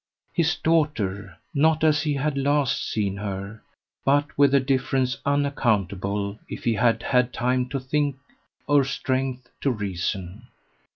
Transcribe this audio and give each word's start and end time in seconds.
His 0.33 0.55
daughter 0.55 1.37
not 1.53 1.83
as 1.83 2.01
he 2.01 2.15
had 2.15 2.35
last 2.35 2.89
seen 2.89 3.17
her, 3.17 3.61
but 4.03 4.35
with 4.35 4.51
a 4.55 4.59
difference 4.59 5.15
unaccountable 5.27 6.39
if 6.49 6.63
he 6.63 6.73
had 6.73 7.03
had 7.03 7.31
time 7.31 7.69
to 7.69 7.79
think 7.79 8.15
or 8.67 8.83
strength 8.83 9.47
to 9.61 9.69
reason. 9.69 10.47